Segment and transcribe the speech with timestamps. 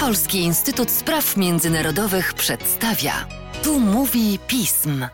[0.00, 3.12] Polski Instytut Spraw Międzynarodowych przedstawia.
[3.62, 5.06] Tu mówi pism.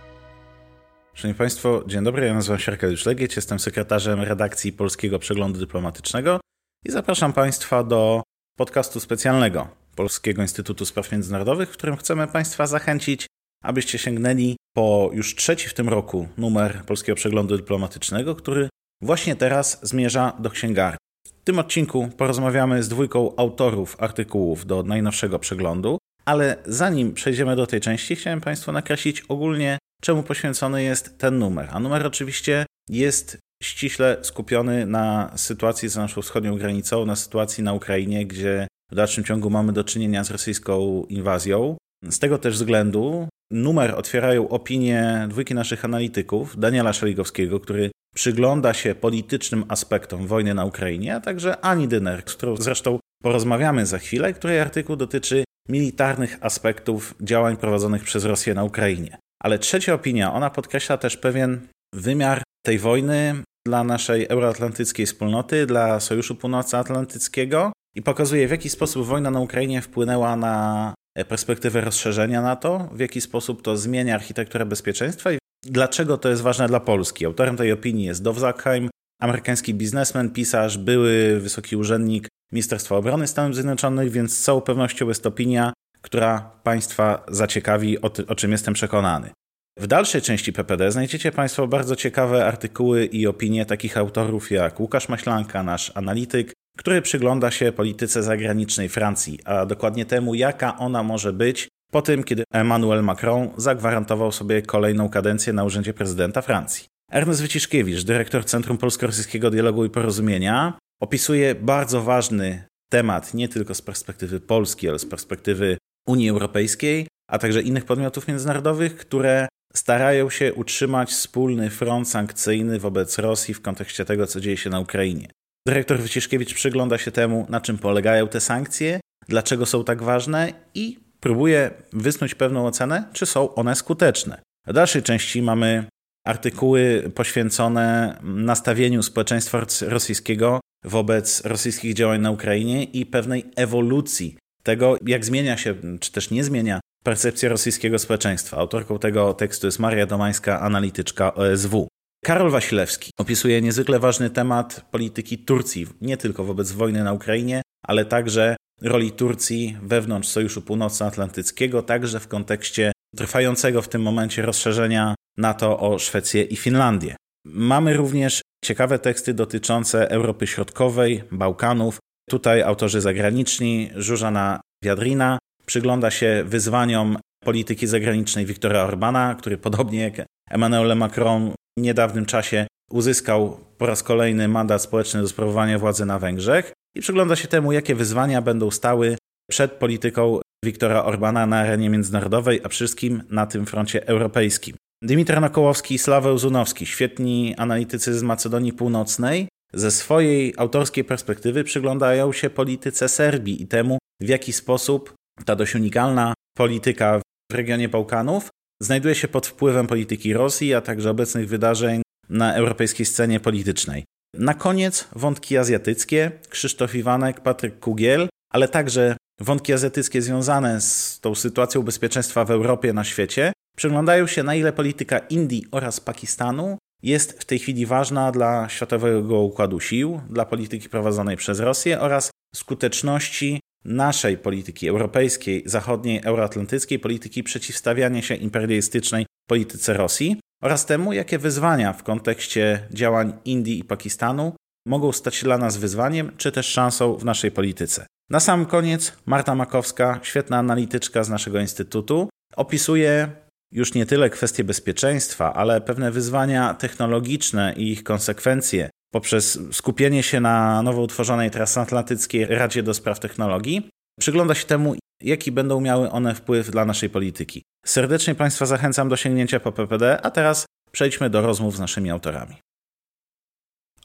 [1.15, 6.41] Szanowni Państwo, dzień dobry, ja nazywam się Arkadiusz Legieć, jestem sekretarzem redakcji Polskiego Przeglądu Dyplomatycznego
[6.87, 8.23] i zapraszam Państwa do
[8.59, 13.27] podcastu specjalnego Polskiego Instytutu Spraw Międzynarodowych, w którym chcemy Państwa zachęcić,
[13.65, 18.69] abyście sięgnęli po już trzeci w tym roku numer Polskiego Przeglądu Dyplomatycznego, który
[19.03, 21.08] właśnie teraz zmierza do księgarni.
[21.49, 27.81] Tym odcinku porozmawiamy z dwójką autorów artykułów do najnowszego przeglądu, ale zanim przejdziemy do tej
[27.81, 31.69] części, chciałem Państwu nakreślić ogólnie, czemu poświęcony jest ten numer.
[31.73, 37.73] A numer oczywiście jest ściśle skupiony na sytuacji za naszą wschodnią granicą, na sytuacji na
[37.73, 41.77] Ukrainie, gdzie w dalszym ciągu mamy do czynienia z rosyjską inwazją.
[42.11, 48.95] Z tego też względu numer otwierają opinie dwójki naszych analityków, Daniela Szeligowskiego, który przygląda się
[48.95, 54.33] politycznym aspektom wojny na Ukrainie, a także Ani Dyner, z którą zresztą porozmawiamy za chwilę,
[54.33, 59.19] której artykuł dotyczy militarnych aspektów działań prowadzonych przez Rosję na Ukrainie.
[59.43, 66.01] Ale trzecia opinia, ona podkreśla też pewien wymiar tej wojny dla naszej euroatlantyckiej wspólnoty, dla
[66.01, 70.95] Sojuszu Północnoatlantyckiego i pokazuje, w jaki sposób wojna na Ukrainie wpłynęła na
[71.29, 76.69] perspektywę rozszerzenia NATO, w jaki sposób to zmienia architekturę bezpieczeństwa i dlaczego to jest ważne
[76.69, 77.27] dla Polski.
[77.27, 83.55] Autorem tej opinii jest Dov Zakheim, amerykański biznesmen, pisarz, były wysoki urzędnik Ministerstwa Obrony Stanów
[83.55, 88.75] Zjednoczonych, więc z całą pewnością jest opinia, która Państwa zaciekawi, o, ty, o czym jestem
[88.75, 89.31] przekonany.
[89.79, 95.09] W dalszej części PPD znajdziecie Państwo bardzo ciekawe artykuły i opinie takich autorów jak Łukasz
[95.09, 101.33] Maślanka, nasz analityk, który przygląda się polityce zagranicznej Francji, a dokładnie temu, jaka ona może
[101.33, 106.87] być po tym, kiedy Emmanuel Macron zagwarantował sobie kolejną kadencję na urzędzie prezydenta Francji.
[107.11, 113.83] Ernest Wyciszkiewicz, dyrektor Centrum Polsko-Rosyjskiego Dialogu i Porozumienia, opisuje bardzo ważny temat nie tylko z
[113.83, 120.55] perspektywy Polski, ale z perspektywy Unii Europejskiej, a także innych podmiotów międzynarodowych, które starają się
[120.55, 125.29] utrzymać wspólny front sankcyjny wobec Rosji w kontekście tego, co dzieje się na Ukrainie.
[125.67, 131.08] Dyrektor Wyciszkiewicz przygląda się temu, na czym polegają te sankcje, dlaczego są tak ważne i
[131.21, 134.43] próbuje wysnuć pewną ocenę, czy są one skuteczne.
[134.67, 135.85] W dalszej części mamy
[136.27, 145.25] artykuły poświęcone nastawieniu społeczeństwa rosyjskiego wobec rosyjskich działań na Ukrainie i pewnej ewolucji tego, jak
[145.25, 148.57] zmienia się, czy też nie zmienia percepcja rosyjskiego społeczeństwa.
[148.57, 151.89] Autorką tego tekstu jest Maria Domańska, analityczka OSW.
[152.25, 158.05] Karol Wasilewski opisuje niezwykle ważny temat polityki Turcji, nie tylko wobec wojny na Ukrainie, ale
[158.05, 165.81] także roli Turcji wewnątrz Sojuszu Północnoatlantyckiego, także w kontekście trwającego w tym momencie rozszerzenia NATO
[165.81, 167.17] o Szwecję i Finlandię.
[167.45, 171.99] Mamy również ciekawe teksty dotyczące Europy Środkowej, Bałkanów.
[172.31, 180.27] Tutaj autorzy zagraniczni, Żużana Wiadrina, przygląda się wyzwaniom polityki zagranicznej Viktora Orbana, który podobnie jak
[180.51, 186.19] Emmanuel Macron w niedawnym czasie uzyskał po raz kolejny mandat społeczny do sprawowania władzy na
[186.19, 189.17] Węgrzech i przygląda się temu, jakie wyzwania będą stały
[189.51, 194.77] przed polityką Viktora Orbana na arenie międzynarodowej, a wszystkim na tym froncie europejskim.
[195.05, 202.33] Dimitar Nakołowski i Sławę Zunowski, świetni analitycy z Macedonii Północnej, ze swojej autorskiej perspektywy przyglądają
[202.33, 207.21] się polityce Serbii i temu, w jaki sposób ta dość unikalna polityka
[207.53, 208.49] w regionie Bałkanów
[208.83, 214.05] znajduje się pod wpływem polityki Rosji, a także obecnych wydarzeń na europejskiej scenie politycznej.
[214.35, 221.35] Na koniec wątki azjatyckie, Krzysztof Iwanek, Patryk Kugiel, ale także wątki azjatyckie związane z tą
[221.35, 227.41] sytuacją bezpieczeństwa w Europie, na świecie, przyglądają się na ile polityka Indii oraz Pakistanu jest
[227.41, 233.61] w tej chwili ważna dla światowego układu sił, dla polityki prowadzonej przez Rosję oraz skuteczności
[233.85, 241.93] naszej polityki europejskiej, zachodniej, euroatlantyckiej, polityki przeciwstawiania się imperialistycznej polityce Rosji oraz temu, jakie wyzwania
[241.93, 244.53] w kontekście działań Indii i Pakistanu
[244.87, 248.07] mogą stać się dla nas wyzwaniem, czy też szansą w naszej polityce.
[248.31, 253.31] Na sam koniec Marta Makowska, świetna analityczka z naszego instytutu, opisuje
[253.73, 260.41] już nie tyle kwestie bezpieczeństwa, ale pewne wyzwania technologiczne i ich konsekwencje poprzez skupienie się
[260.41, 263.89] na nowo utworzonej transatlantyckiej Radzie do Spraw Technologii.
[264.21, 267.63] Przygląda się temu, jaki będą miały one wpływ dla naszej polityki.
[267.87, 272.57] Serdecznie Państwa zachęcam do sięgnięcia po PPD, a teraz przejdźmy do rozmów z naszymi autorami.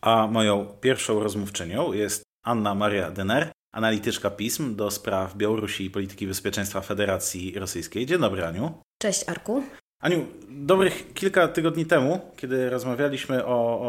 [0.02, 6.28] A moją pierwszą rozmówczynią jest Anna Maria Denner, analityczka pism do spraw Białorusi i polityki
[6.28, 8.06] bezpieczeństwa Federacji Rosyjskiej.
[8.06, 8.74] Dzień dobry, Aniu.
[9.02, 9.64] Cześć, Arku.
[10.02, 13.80] Aniu, dobrych kilka tygodni temu, kiedy rozmawialiśmy o,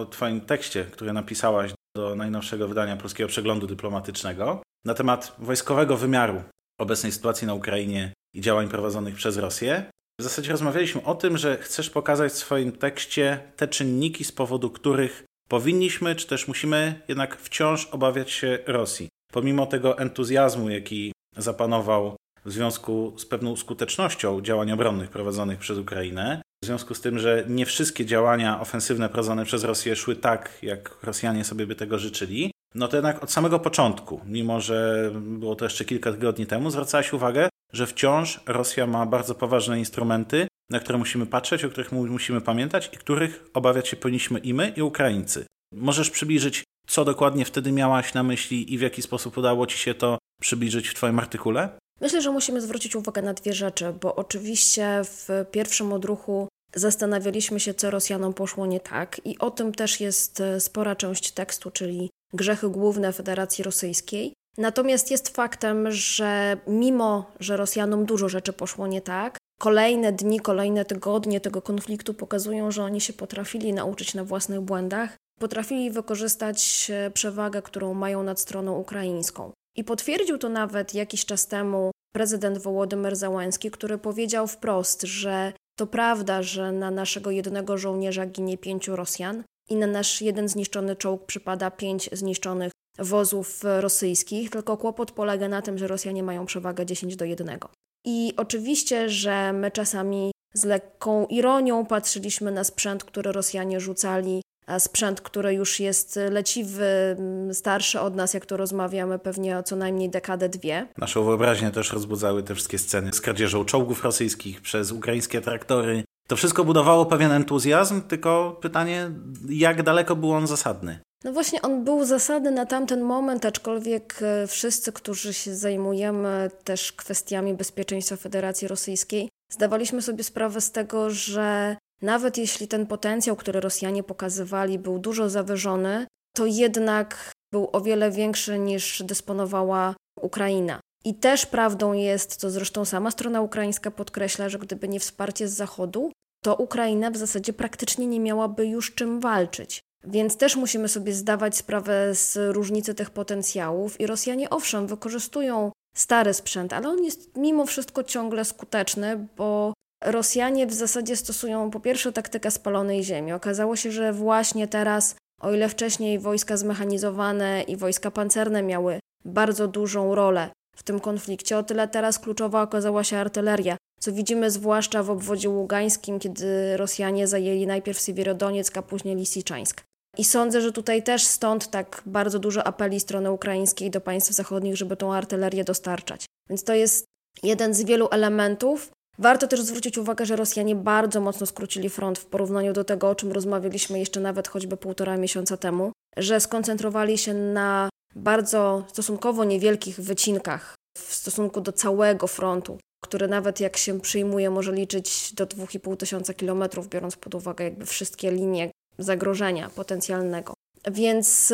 [0.00, 6.42] o Twoim tekście, który napisałaś do najnowszego wydania Polskiego Przeglądu Dyplomatycznego na temat wojskowego wymiaru
[6.78, 9.84] obecnej sytuacji na Ukrainie i działań prowadzonych przez Rosję.
[10.20, 14.70] W zasadzie rozmawialiśmy o tym, że chcesz pokazać w swoim tekście te czynniki, z powodu
[14.70, 19.08] których powinniśmy, czy też musimy jednak wciąż obawiać się Rosji.
[19.32, 26.42] Pomimo tego entuzjazmu, jaki zapanował w związku z pewną skutecznością działań obronnych prowadzonych przez Ukrainę,
[26.62, 30.96] w związku z tym, że nie wszystkie działania ofensywne prowadzone przez Rosję szły tak, jak
[31.02, 35.64] Rosjanie sobie by tego życzyli, no to jednak od samego początku, mimo że było to
[35.64, 40.98] jeszcze kilka tygodni temu, zwracałeś uwagę, że wciąż Rosja ma bardzo poważne instrumenty, na które
[40.98, 45.46] musimy patrzeć, o których musimy pamiętać i których obawiać się powinniśmy i my, i Ukraińcy.
[45.74, 49.94] Możesz przybliżyć, co dokładnie wtedy miałaś na myśli i w jaki sposób udało ci się
[49.94, 51.78] to przybliżyć w Twoim artykule?
[52.00, 57.74] Myślę, że musimy zwrócić uwagę na dwie rzeczy, bo oczywiście w pierwszym odruchu zastanawialiśmy się,
[57.74, 62.10] co Rosjanom poszło nie tak, i o tym też jest e, spora część tekstu, czyli
[62.32, 64.32] grzechy główne Federacji Rosyjskiej.
[64.58, 70.84] Natomiast jest faktem, że mimo, że Rosjanom dużo rzeczy poszło nie tak, kolejne dni, kolejne
[70.84, 77.10] tygodnie tego konfliktu pokazują, że oni się potrafili nauczyć na własnych błędach, potrafili wykorzystać e,
[77.10, 79.52] przewagę, którą mają nad stroną ukraińską.
[79.76, 85.86] I potwierdził to nawet jakiś czas temu prezydent Wołodymyr Załęski, który powiedział wprost, że to
[85.86, 91.26] prawda, że na naszego jednego żołnierza ginie pięciu Rosjan i na nasz jeden zniszczony czołg
[91.26, 97.16] przypada pięć zniszczonych wozów rosyjskich, tylko kłopot polega na tym, że Rosjanie mają przewagę 10
[97.16, 97.58] do 1.
[98.04, 104.42] I oczywiście, że my czasami z lekką ironią patrzyliśmy na sprzęt, który Rosjanie rzucali
[104.78, 109.76] sprzęt, który już jest leciwy, mm, starszy od nas, jak to rozmawiamy, pewnie o co
[109.76, 110.86] najmniej dekadę, dwie.
[110.98, 116.04] Naszą wyobraźnię też rozbudzały te wszystkie sceny z kradzieżą czołgów rosyjskich przez ukraińskie traktory.
[116.28, 119.10] To wszystko budowało pewien entuzjazm, tylko pytanie,
[119.48, 120.98] jak daleko był on zasadny?
[121.24, 126.92] No właśnie, on był zasadny na tamten moment, aczkolwiek e, wszyscy, którzy się zajmujemy też
[126.92, 133.60] kwestiami bezpieczeństwa Federacji Rosyjskiej, zdawaliśmy sobie sprawę z tego, że nawet jeśli ten potencjał, który
[133.60, 136.06] Rosjanie pokazywali, był dużo zawyżony,
[136.36, 140.80] to jednak był o wiele większy niż dysponowała Ukraina.
[141.04, 145.52] I też prawdą jest, co zresztą sama strona ukraińska podkreśla, że gdyby nie wsparcie z
[145.52, 146.12] Zachodu,
[146.44, 149.80] to Ukraina w zasadzie praktycznie nie miałaby już czym walczyć.
[150.04, 156.34] Więc też musimy sobie zdawać sprawę z różnicy tych potencjałów i Rosjanie owszem wykorzystują stary
[156.34, 159.72] sprzęt, ale on jest mimo wszystko ciągle skuteczny, bo
[160.04, 163.32] Rosjanie w zasadzie stosują po pierwsze taktykę spalonej ziemi.
[163.32, 169.68] Okazało się, że właśnie teraz, o ile wcześniej wojska zmechanizowane i wojska pancerne miały bardzo
[169.68, 175.02] dużą rolę w tym konflikcie, o tyle teraz kluczowa okazała się artyleria, co widzimy zwłaszcza
[175.02, 179.82] w obwodzie ługańskim, kiedy Rosjanie zajęli najpierw Siewierodonieck, a później Lisiczańsk.
[180.18, 184.76] I sądzę, że tutaj też stąd tak bardzo dużo apeli strony ukraińskiej do państw zachodnich,
[184.76, 186.26] żeby tą artylerię dostarczać.
[186.48, 187.04] Więc to jest
[187.42, 192.26] jeden z wielu elementów, Warto też zwrócić uwagę, że Rosjanie bardzo mocno skrócili front w
[192.26, 197.34] porównaniu do tego, o czym rozmawialiśmy jeszcze nawet choćby półtora miesiąca temu, że skoncentrowali się
[197.34, 204.50] na bardzo stosunkowo niewielkich wycinkach w stosunku do całego frontu, który nawet jak się przyjmuje
[204.50, 210.54] może liczyć do 2,5 tysiąca kilometrów, biorąc pod uwagę jakby wszystkie linie zagrożenia potencjalnego.
[210.90, 211.52] Więc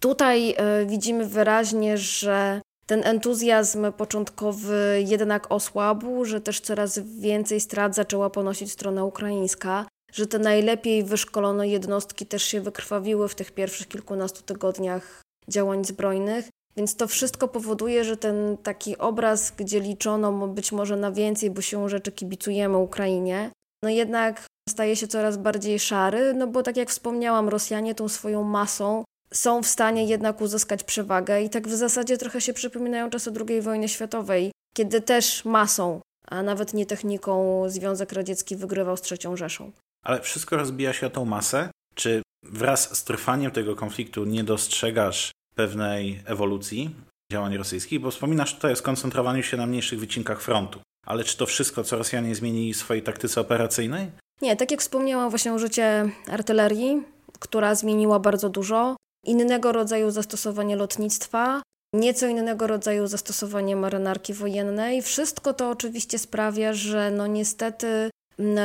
[0.00, 7.94] tutaj e, widzimy wyraźnie, że ten entuzjazm początkowy jednak osłabł, że też coraz więcej strat
[7.94, 13.88] zaczęła ponosić strona ukraińska, że te najlepiej wyszkolone jednostki też się wykrwawiły w tych pierwszych
[13.88, 16.48] kilkunastu tygodniach działań zbrojnych.
[16.76, 21.60] Więc to wszystko powoduje, że ten taki obraz, gdzie liczono być może na więcej, bo
[21.60, 23.50] się rzeczy kibicujemy Ukrainie,
[23.82, 28.42] no jednak staje się coraz bardziej szary, no bo tak jak wspomniałam, Rosjanie tą swoją
[28.42, 33.32] masą są w stanie jednak uzyskać przewagę i tak w zasadzie trochę się przypominają czasy
[33.48, 39.36] II wojny światowej, kiedy też masą, a nawet nie techniką Związek Radziecki wygrywał z trzecią
[39.36, 39.72] Rzeszą.
[40.04, 41.70] Ale wszystko rozbija się o tą masę?
[41.94, 46.90] Czy wraz z trwaniem tego konfliktu nie dostrzegasz pewnej ewolucji
[47.32, 48.00] działań rosyjskich?
[48.00, 50.80] Bo wspominasz tutaj o skoncentrowaniu się na mniejszych wycinkach frontu.
[51.06, 54.10] Ale czy to wszystko, co Rosjanie zmienili w swojej taktyce operacyjnej?
[54.42, 57.02] Nie, tak jak wspomniałam, właśnie użycie artylerii,
[57.38, 61.62] która zmieniła bardzo dużo innego rodzaju zastosowanie lotnictwa,
[61.94, 65.02] nieco innego rodzaju zastosowanie marynarki wojennej.
[65.02, 68.10] Wszystko to oczywiście sprawia, że no niestety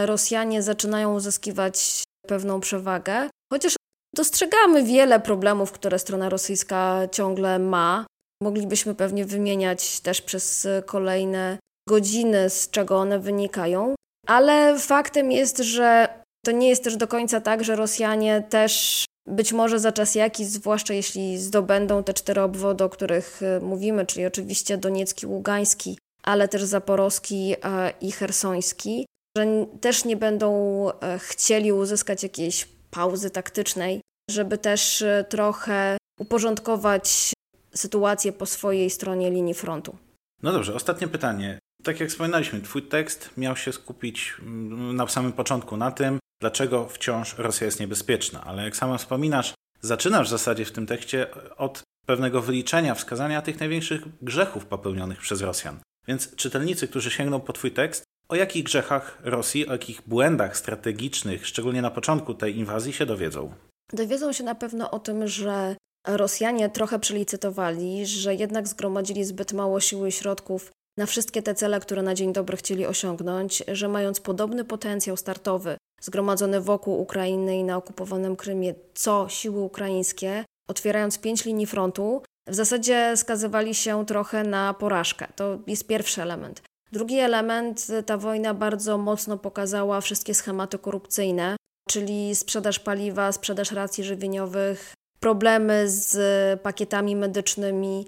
[0.05, 3.75] Rosjanie zaczynają uzyskiwać pewną przewagę, chociaż
[4.15, 8.05] dostrzegamy wiele problemów, które strona rosyjska ciągle ma.
[8.43, 11.57] Moglibyśmy pewnie wymieniać też przez kolejne
[11.89, 13.95] godziny, z czego one wynikają,
[14.27, 16.09] ale faktem jest, że
[16.45, 20.47] to nie jest też do końca tak, że Rosjanie też być może za czas jakiś,
[20.47, 26.47] zwłaszcza jeśli zdobędą te cztery obwody, o których e, mówimy, czyli oczywiście Doniecki, Ługański, ale
[26.47, 29.05] też Zaporowski e, i Hersoński,
[29.37, 29.45] że
[29.81, 30.51] też nie będą
[30.91, 37.33] e, chcieli uzyskać jakiejś pauzy taktycznej, żeby też trochę uporządkować
[37.73, 39.97] sytuację po swojej stronie linii frontu.
[40.43, 41.59] No dobrze, ostatnie pytanie.
[41.83, 46.87] Tak jak wspominaliśmy, Twój tekst miał się skupić mm, na samym początku na tym, dlaczego
[46.87, 51.81] wciąż Rosja jest niebezpieczna, ale jak sama wspominasz, zaczynasz w zasadzie w tym tekście od
[52.05, 55.79] pewnego wyliczenia, wskazania tych największych grzechów popełnionych przez Rosjan.
[56.07, 61.47] Więc czytelnicy, którzy sięgną po Twój tekst, o jakich grzechach Rosji, o jakich błędach strategicznych,
[61.47, 63.53] szczególnie na początku tej inwazji, się dowiedzą?
[63.93, 65.75] Dowiedzą się na pewno o tym, że
[66.07, 71.79] Rosjanie trochę przelicytowali, że jednak zgromadzili zbyt mało siły i środków na wszystkie te cele,
[71.79, 77.63] które na dzień dobry chcieli osiągnąć, że mając podobny potencjał startowy zgromadzony wokół Ukrainy i
[77.63, 84.43] na okupowanym Krymie, co siły ukraińskie, otwierając pięć linii frontu, w zasadzie skazywali się trochę
[84.43, 85.27] na porażkę.
[85.35, 86.61] To jest pierwszy element.
[86.91, 91.55] Drugi element, ta wojna bardzo mocno pokazała wszystkie schematy korupcyjne,
[91.89, 98.07] czyli sprzedaż paliwa, sprzedaż racji żywieniowych, problemy z pakietami medycznymi,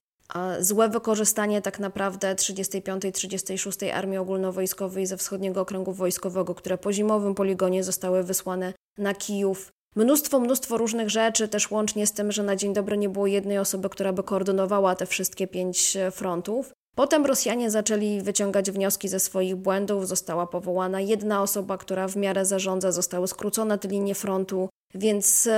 [0.60, 3.06] złe wykorzystanie tak naprawdę 35.
[3.06, 3.84] i 36.
[3.84, 9.72] Armii Ogólnowojskowej ze Wschodniego Okręgu Wojskowego, które po zimowym poligonie zostały wysłane na Kijów.
[9.96, 13.58] Mnóstwo, mnóstwo różnych rzeczy, też łącznie z tym, że na dzień dobry nie było jednej
[13.58, 16.72] osoby, która by koordynowała te wszystkie pięć frontów.
[16.96, 22.46] Potem Rosjanie zaczęli wyciągać wnioski ze swoich błędów, została powołana jedna osoba, która w miarę
[22.46, 25.50] zarządza, zostały skrócone te linie frontu, więc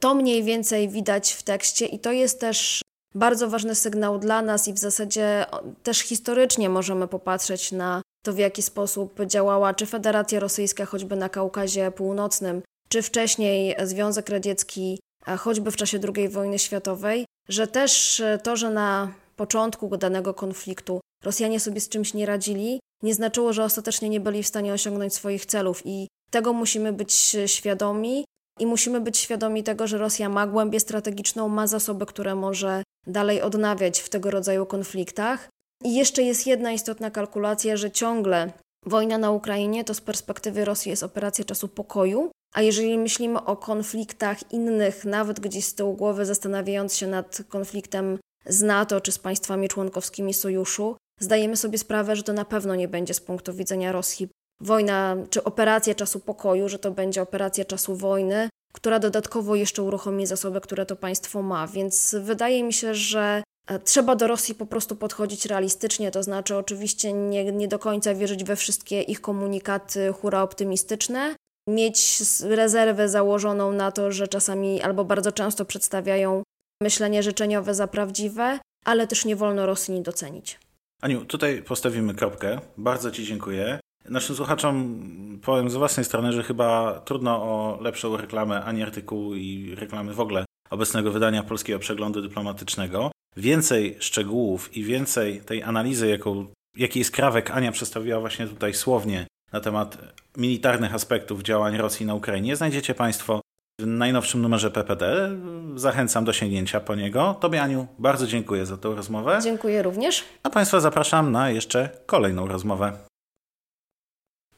[0.00, 2.82] to mniej więcej widać w tekście i to jest też
[3.16, 5.46] bardzo ważny sygnał dla nas i w zasadzie
[5.82, 11.28] też historycznie możemy popatrzeć na to, w jaki sposób działała czy Federacja Rosyjska choćby na
[11.28, 15.00] Kaukazie Północnym, czy wcześniej Związek Radziecki,
[15.38, 21.60] choćby w czasie II wojny światowej, że też to, że na początku danego konfliktu Rosjanie
[21.60, 25.46] sobie z czymś nie radzili, nie znaczyło, że ostatecznie nie byli w stanie osiągnąć swoich
[25.46, 28.24] celów i tego musimy być świadomi
[28.60, 33.42] i musimy być świadomi tego, że Rosja ma głębię strategiczną, ma zasoby, które może dalej
[33.42, 35.48] odnawiać w tego rodzaju konfliktach.
[35.84, 38.52] I jeszcze jest jedna istotna kalkulacja, że ciągle
[38.86, 43.56] wojna na Ukrainie to z perspektywy Rosji jest operacja czasu pokoju, a jeżeli myślimy o
[43.56, 49.18] konfliktach innych, nawet gdzieś z tyłu głowy zastanawiając się nad konfliktem z NATO czy z
[49.18, 53.92] państwami członkowskimi sojuszu, zdajemy sobie sprawę, że to na pewno nie będzie z punktu widzenia
[53.92, 54.28] Rosji
[54.60, 60.26] wojna czy operacja czasu pokoju, że to będzie operacja czasu wojny, która dodatkowo jeszcze uruchomi
[60.26, 61.66] zasoby, które to państwo ma.
[61.66, 66.56] Więc wydaje mi się, że e, trzeba do Rosji po prostu podchodzić realistycznie, to znaczy
[66.56, 71.34] oczywiście nie, nie do końca wierzyć we wszystkie ich komunikaty hura optymistyczne,
[71.68, 76.42] mieć rezerwę założoną na to, że czasami albo bardzo często przedstawiają
[76.82, 80.58] myślenie życzeniowe za prawdziwe, ale też nie wolno Rosji docenić.
[81.02, 82.60] Aniu, tutaj postawimy kropkę.
[82.76, 83.80] Bardzo Ci dziękuję.
[84.08, 85.00] Naszym słuchaczom
[85.42, 90.20] powiem z własnej strony, że chyba trudno o lepszą reklamę ani artykułu i reklamy w
[90.20, 93.10] ogóle obecnego wydania Polskiego Przeglądu Dyplomatycznego.
[93.36, 96.46] Więcej szczegółów i więcej tej analizy, jaką,
[96.76, 99.98] jakiej skrawek Ania przedstawiła właśnie tutaj słownie na temat
[100.36, 103.40] militarnych aspektów działań Rosji na Ukrainie, znajdziecie Państwo
[103.80, 105.30] w najnowszym numerze PPD.
[105.74, 107.36] Zachęcam do sięgnięcia po niego.
[107.40, 109.38] Tobie, Aniu, bardzo dziękuję za tę rozmowę.
[109.42, 110.24] Dziękuję również.
[110.42, 112.92] A Państwa zapraszam na jeszcze kolejną rozmowę.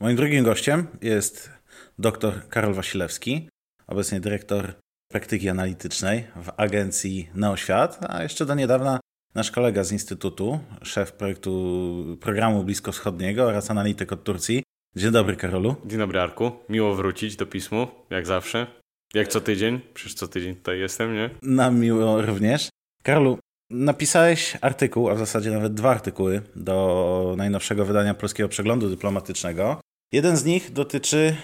[0.00, 1.50] Moim drugim gościem jest
[1.98, 3.48] dr Karol Wasilewski,
[3.86, 4.74] obecnie dyrektor
[5.12, 9.00] praktyki analitycznej w agencji Neoświat, a jeszcze do niedawna
[9.34, 14.62] nasz kolega z Instytutu, szef projektu programu bliskowschodniego oraz analityk od Turcji.
[14.96, 15.76] Dzień dobry, Karolu.
[15.86, 16.52] Dzień dobry, Arku.
[16.68, 18.66] Miło wrócić do pismu, jak zawsze.
[19.14, 21.30] Jak co tydzień, przecież co tydzień tutaj jestem, nie?
[21.42, 22.68] Nam miło również.
[23.02, 23.38] Karolu,
[23.70, 29.80] napisałeś artykuł, a w zasadzie nawet dwa artykuły do najnowszego wydania Polskiego Przeglądu Dyplomatycznego.
[30.12, 31.36] Jeden z nich dotyczy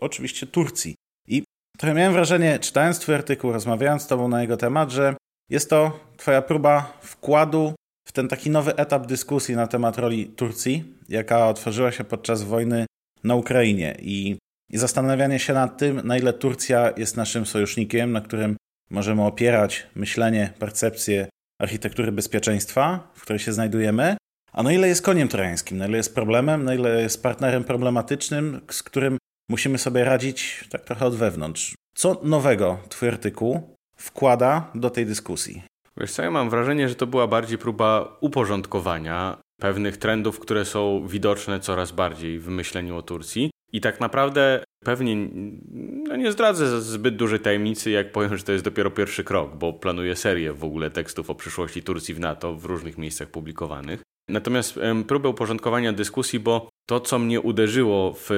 [0.00, 0.94] oczywiście Turcji.
[1.28, 1.42] I
[1.78, 5.16] trochę miałem wrażenie, czytając Twój artykuł, rozmawiając z Tobą na jego temat, że
[5.50, 7.74] jest to Twoja próba wkładu
[8.08, 12.86] w ten taki nowy etap dyskusji na temat roli Turcji, jaka otworzyła się podczas wojny
[13.24, 13.96] na Ukrainie.
[14.00, 14.36] I,
[14.70, 18.56] i zastanawianie się nad tym, na ile Turcja jest naszym sojusznikiem, na którym
[18.90, 21.28] możemy opierać myślenie, percepcję
[21.60, 24.16] architektury bezpieczeństwa, w której się znajdujemy,
[24.52, 28.60] a na ile jest koniem trojańskim, na ile jest problemem, na ile jest partnerem problematycznym,
[28.70, 29.18] z którym
[29.50, 31.74] musimy sobie radzić tak trochę od wewnątrz.
[31.94, 35.62] Co nowego Twój artykuł wkłada do tej dyskusji?
[35.96, 41.06] Wiesz co, ja mam wrażenie, że to była bardziej próba uporządkowania pewnych trendów, które są
[41.06, 43.50] widoczne coraz bardziej w myśleniu o Turcji.
[43.72, 45.28] I tak naprawdę pewnie
[46.08, 49.72] no nie zdradzę zbyt dużej tajemnicy, jak powiem, że to jest dopiero pierwszy krok, bo
[49.72, 54.02] planuję serię w ogóle tekstów o przyszłości Turcji w NATO w różnych miejscach publikowanych.
[54.28, 58.30] Natomiast próbę uporządkowania dyskusji, bo to, co mnie uderzyło w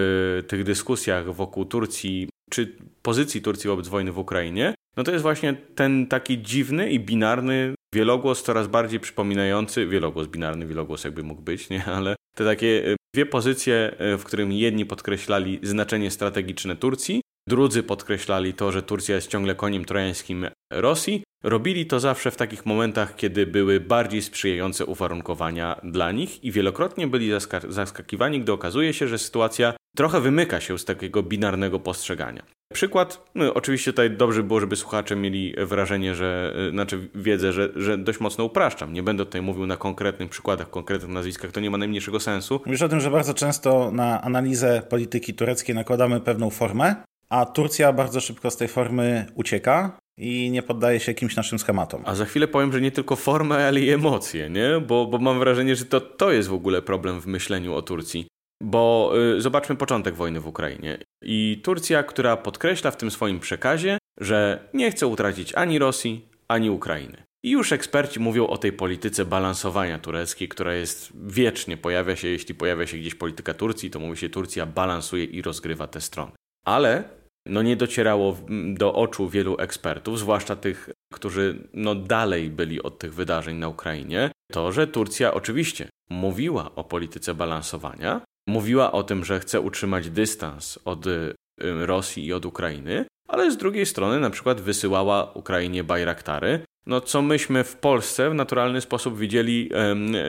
[0.48, 5.54] tych dyskusjach wokół Turcji, czy pozycji Turcji wobec wojny w Ukrainie, no to jest właśnie
[5.74, 11.70] ten taki dziwny i binarny wielogłos, coraz bardziej przypominający, wielogłos binarny, wielogłos jakby mógł być,
[11.70, 11.84] nie?
[11.84, 17.82] ale te takie e, dwie pozycje, e, w którym jedni podkreślali znaczenie strategiczne Turcji, drudzy
[17.82, 23.16] podkreślali to, że Turcja jest ciągle koniem trojańskim Rosji, Robili to zawsze w takich momentach,
[23.16, 27.30] kiedy były bardziej sprzyjające uwarunkowania dla nich i wielokrotnie byli
[27.68, 32.42] zaskakiwani, gdy okazuje się, że sytuacja trochę wymyka się z takiego binarnego postrzegania.
[32.72, 37.68] Przykład, no oczywiście tutaj dobrze było, żeby słuchacze mieli wrażenie, że, y, znaczy wiedzę, że,
[37.76, 38.92] że dość mocno upraszczam.
[38.92, 42.60] Nie będę tutaj mówił na konkretnych przykładach, konkretnych nazwiskach, to nie ma najmniejszego sensu.
[42.66, 46.94] Mówisz o tym, że bardzo często na analizę polityki tureckiej nakładamy pewną formę,
[47.28, 52.02] a Turcja bardzo szybko z tej formy ucieka i nie poddaje się jakimś naszym schematom.
[52.06, 54.80] A za chwilę powiem, że nie tylko formę, ale i emocje, nie?
[54.86, 58.26] Bo, bo mam wrażenie, że to, to jest w ogóle problem w myśleniu o Turcji.
[58.62, 60.98] Bo y, zobaczmy początek wojny w Ukrainie.
[61.22, 66.70] I Turcja, która podkreśla w tym swoim przekazie, że nie chce utracić ani Rosji, ani
[66.70, 67.22] Ukrainy.
[67.44, 72.54] I już eksperci mówią o tej polityce balansowania tureckiej, która jest wiecznie, pojawia się, jeśli
[72.54, 76.32] pojawia się gdzieś polityka Turcji, to mówi się Turcja balansuje i rozgrywa te strony.
[76.64, 77.04] Ale
[77.46, 78.36] no nie docierało
[78.74, 84.30] do oczu wielu ekspertów, zwłaszcza tych, którzy no dalej byli od tych wydarzeń na Ukrainie,
[84.52, 90.78] to, że Turcja oczywiście mówiła o polityce balansowania, mówiła o tym, że chce utrzymać dystans
[90.84, 96.60] od y, Rosji i od Ukrainy, ale z drugiej strony na przykład wysyłała Ukrainie bajraktary,
[96.86, 99.70] no co myśmy w Polsce w naturalny sposób widzieli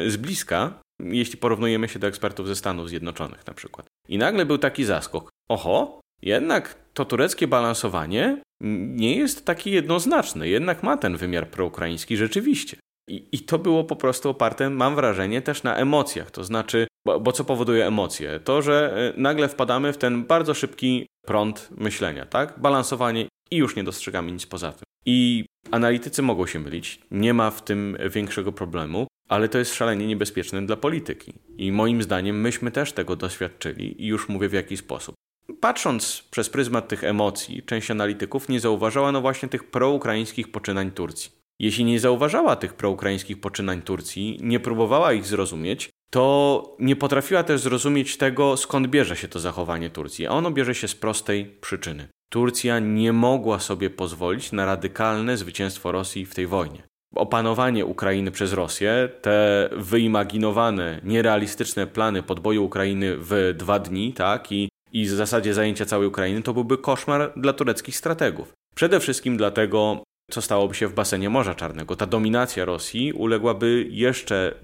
[0.08, 3.86] z bliska, jeśli porównujemy się do ekspertów ze Stanów Zjednoczonych na przykład.
[4.08, 5.30] I nagle był taki zaskok.
[5.50, 12.78] Oho, jednak to tureckie balansowanie nie jest takie jednoznaczne, jednak ma ten wymiar proukraiński rzeczywiście.
[13.10, 16.32] I, I, to było po prostu oparte, mam wrażenie, też na emocjach.
[16.32, 18.40] To znaczy, bo, bo, co powoduje emocje?
[18.40, 22.60] To, że e, nagle wpadamy w ten bardzo szybki prąd myślenia, tak?
[22.60, 24.84] Balansowanie i już nie dostrzegamy nic poza tym.
[25.06, 30.08] I analitycy mogą się mylić, nie ma w tym większego problemu, ale to jest szalenie
[30.08, 31.34] niebezpieczne dla polityki.
[31.58, 35.16] I moim zdaniem myśmy też tego doświadczyli i już mówię w jaki sposób.
[35.60, 41.32] Patrząc przez pryzmat tych emocji, część analityków nie zauważała no właśnie tych proukraińskich poczynań Turcji.
[41.60, 47.62] Jeśli nie zauważała tych proukraińskich poczynań Turcji, nie próbowała ich zrozumieć, to nie potrafiła też
[47.62, 50.28] zrozumieć tego, skąd bierze się to zachowanie Turcji.
[50.28, 52.08] A ono bierze się z prostej przyczyny.
[52.30, 56.84] Turcja nie mogła sobie pozwolić na radykalne zwycięstwo Rosji w tej wojnie.
[57.16, 64.70] Opanowanie Ukrainy przez Rosję, te wyimaginowane, nierealistyczne plany podboju Ukrainy w dwa dni, tak, i
[64.92, 68.54] i w zasadzie zajęcia całej Ukrainy, to byłby koszmar dla tureckich strategów.
[68.76, 71.96] Przede wszystkim dlatego, co stałoby się w basenie Morza Czarnego.
[71.96, 74.56] Ta dominacja Rosji uległaby jeszcze,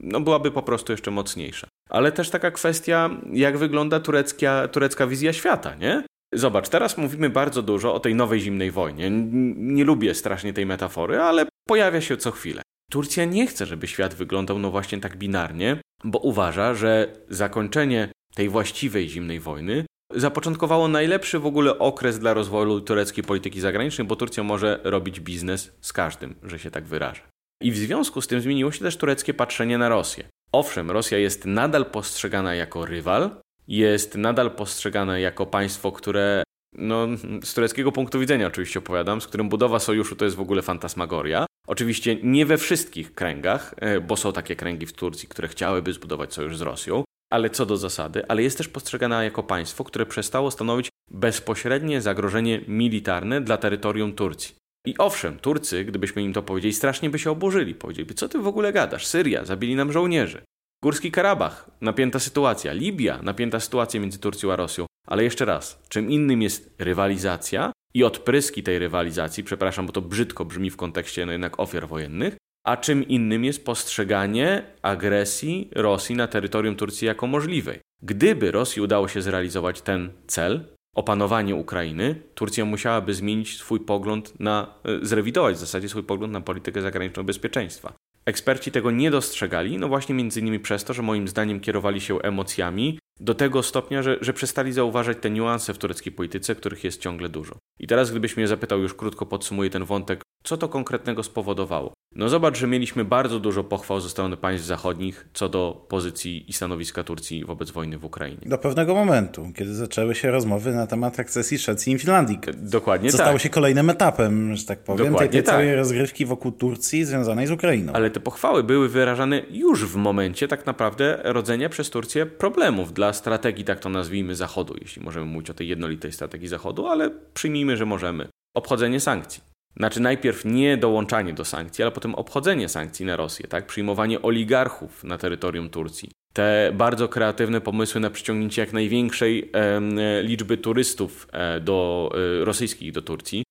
[0.00, 1.66] no byłaby po prostu jeszcze mocniejsza.
[1.90, 6.02] Ale też taka kwestia, jak wygląda turecka, turecka wizja świata, nie?
[6.34, 9.10] Zobacz, teraz mówimy bardzo dużo o tej nowej zimnej wojnie.
[9.56, 12.62] Nie lubię strasznie tej metafory, ale pojawia się co chwilę.
[12.90, 18.48] Turcja nie chce, żeby świat wyglądał no właśnie tak binarnie, bo uważa, że zakończenie tej
[18.48, 24.42] właściwej zimnej wojny, zapoczątkowało najlepszy w ogóle okres dla rozwoju tureckiej polityki zagranicznej, bo Turcja
[24.42, 27.20] może robić biznes z każdym, że się tak wyrażę.
[27.62, 30.24] I w związku z tym zmieniło się też tureckie patrzenie na Rosję.
[30.52, 33.30] Owszem, Rosja jest nadal postrzegana jako rywal,
[33.68, 37.06] jest nadal postrzegana jako państwo, które no,
[37.42, 41.46] z tureckiego punktu widzenia oczywiście opowiadam, z którym budowa sojuszu to jest w ogóle fantasmagoria.
[41.66, 46.34] Oczywiście nie we wszystkich kręgach, e, bo są takie kręgi w Turcji, które chciałyby zbudować
[46.34, 50.50] sojusz z Rosją, ale co do zasady, ale jest też postrzegana jako państwo, które przestało
[50.50, 54.54] stanowić bezpośrednie zagrożenie militarne dla terytorium Turcji.
[54.86, 57.74] I owszem, Turcy, gdybyśmy im to powiedzieli, strasznie by się oburzyli.
[57.74, 59.06] Powiedzieliby, co ty w ogóle gadasz?
[59.06, 60.42] Syria, zabili nam żołnierzy.
[60.82, 62.72] Górski Karabach, napięta sytuacja.
[62.72, 64.86] Libia, napięta sytuacja między Turcją a Rosją.
[65.06, 70.44] Ale jeszcze raz, czym innym jest rywalizacja i odpryski tej rywalizacji, przepraszam, bo to brzydko
[70.44, 76.26] brzmi w kontekście no jednak ofiar wojennych, a czym innym jest postrzeganie agresji Rosji na
[76.26, 77.80] terytorium Turcji jako możliwej.
[78.02, 84.74] Gdyby Rosji udało się zrealizować ten cel, opanowanie Ukrainy, Turcja musiałaby zmienić swój pogląd na,
[84.84, 87.92] e, zrewidować w zasadzie swój pogląd na politykę zagraniczną bezpieczeństwa.
[88.26, 92.18] Eksperci tego nie dostrzegali, no właśnie między innymi przez to, że moim zdaniem kierowali się
[92.18, 97.00] emocjami do tego stopnia, że, że przestali zauważać te niuanse w tureckiej polityce, których jest
[97.00, 97.54] ciągle dużo.
[97.80, 101.92] I teraz, gdybyś mnie zapytał, już krótko podsumuję ten wątek, co to konkretnego spowodowało?
[102.16, 106.52] No zobacz, że mieliśmy bardzo dużo pochwał ze strony państw zachodnich co do pozycji i
[106.52, 108.40] stanowiska Turcji wobec wojny w Ukrainie.
[108.46, 112.38] Do pewnego momentu, kiedy zaczęły się rozmowy na temat akcesji Szwecji i Finlandii.
[112.56, 113.26] Dokładnie co tak.
[113.26, 115.54] stało się kolejnym etapem, że tak powiem, Dokładnie tej, tej tak.
[115.54, 117.92] całej rozgrywki wokół Turcji związanej z Ukrainą.
[117.92, 123.03] Ale te pochwały były wyrażane już w momencie tak naprawdę rodzenia przez Turcję problemów dla
[123.12, 127.76] strategii, tak to nazwijmy, Zachodu, jeśli możemy mówić o tej jednolitej strategii Zachodu, ale przyjmijmy,
[127.76, 128.28] że możemy.
[128.56, 129.42] Obchodzenie sankcji.
[129.76, 133.66] Znaczy najpierw nie dołączanie do sankcji, ale potem obchodzenie sankcji na Rosję, tak?
[133.66, 136.10] Przyjmowanie oligarchów na terytorium Turcji.
[136.32, 142.92] Te bardzo kreatywne pomysły na przyciągnięcie jak największej e, liczby turystów e, do, e, rosyjskich
[142.92, 143.44] do Turcji,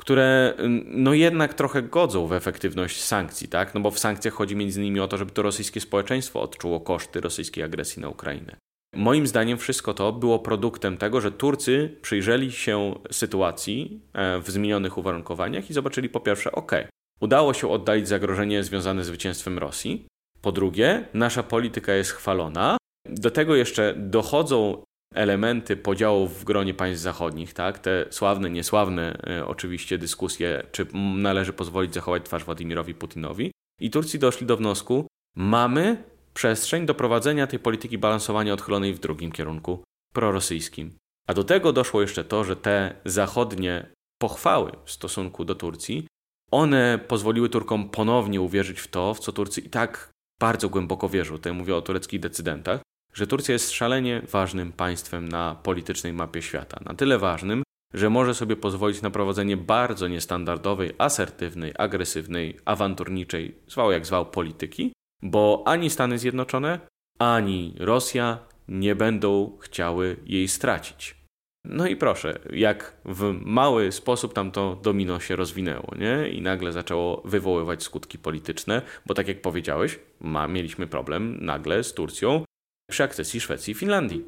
[0.00, 3.74] które no jednak trochę godzą w efektywność sankcji, tak?
[3.74, 7.20] No bo w sankcjach chodzi między innymi o to, żeby to rosyjskie społeczeństwo odczuło koszty
[7.20, 8.56] rosyjskiej agresji na Ukrainę.
[8.94, 14.98] Moim zdaniem wszystko to było produktem tego, że Turcy przyjrzeli się sytuacji e, w zmienionych
[14.98, 16.72] uwarunkowaniach i zobaczyli po pierwsze, ok,
[17.20, 20.06] udało się oddalić zagrożenie związane z zwycięstwem Rosji.
[20.40, 22.76] Po drugie, nasza polityka jest chwalona.
[23.06, 24.82] Do tego jeszcze dochodzą
[25.14, 27.78] elementy podziałów w gronie państw zachodnich, tak?
[27.78, 33.50] Te sławne, niesławne e, oczywiście dyskusje, czy należy pozwolić zachować twarz Władimirowi Putinowi.
[33.80, 36.04] I Turcy doszli do wniosku, mamy
[36.38, 39.82] przestrzeń do prowadzenia tej polityki balansowania odchylonej w drugim kierunku,
[40.14, 40.96] prorosyjskim.
[41.26, 43.86] A do tego doszło jeszcze to, że te zachodnie
[44.20, 46.06] pochwały w stosunku do Turcji,
[46.50, 51.34] one pozwoliły Turkom ponownie uwierzyć w to, w co Turcy i tak bardzo głęboko wierzą.
[51.34, 52.80] Tutaj mówię o tureckich decydentach,
[53.14, 56.80] że Turcja jest szalenie ważnym państwem na politycznej mapie świata.
[56.84, 57.62] Na tyle ważnym,
[57.94, 64.92] że może sobie pozwolić na prowadzenie bardzo niestandardowej, asertywnej, agresywnej, awanturniczej, zwał jak zwał, polityki,
[65.22, 66.80] bo ani Stany Zjednoczone,
[67.18, 71.18] ani Rosja nie będą chciały jej stracić.
[71.64, 76.28] No i proszę, jak w mały sposób tam to domino się rozwinęło, nie?
[76.28, 81.94] I nagle zaczęło wywoływać skutki polityczne, bo tak jak powiedziałeś, ma, mieliśmy problem nagle z
[81.94, 82.44] Turcją
[82.90, 84.24] przy akcesji Szwecji i Finlandii.